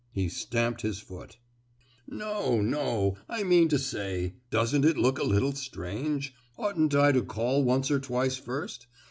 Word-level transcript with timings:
He 0.13 0.29
stamped 0.29 0.81
his 0.81 0.97
foot. 0.97 1.37
"No—no! 2.07 3.17
I 3.29 3.43
mean 3.43 3.67
to 3.67 3.77
say—don't 3.77 4.83
it 4.83 4.97
look 4.97 5.19
a 5.19 5.23
little 5.23 5.51
strange? 5.53 6.33
Oughtn't 6.57 6.95
I 6.95 7.11
to 7.11 7.21
call 7.21 7.63
once 7.63 7.91
or 7.91 7.99
twice 7.99 8.35
first? 8.35 8.87